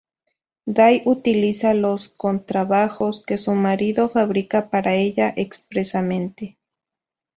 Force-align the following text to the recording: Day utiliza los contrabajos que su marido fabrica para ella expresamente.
Day 0.65 1.03
utiliza 1.05 1.75
los 1.75 2.07
contrabajos 2.09 3.21
que 3.23 3.37
su 3.37 3.53
marido 3.53 4.09
fabrica 4.09 4.71
para 4.71 4.95
ella 4.95 5.31
expresamente. 5.37 6.57